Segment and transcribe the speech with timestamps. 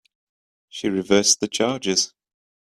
[0.67, 2.11] She reversed the charges.